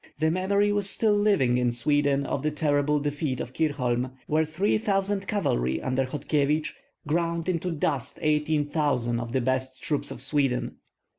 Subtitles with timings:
[0.17, 4.79] The memory was still living in Sweden of the terrible defeat of Kirchholm, where three
[4.79, 6.71] thousand cavalry under Hodkyevich
[7.05, 10.77] ground into dust eighteen thousand of the best troops of Sweden.